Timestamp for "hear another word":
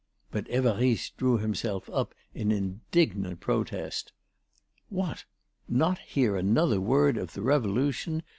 5.99-7.17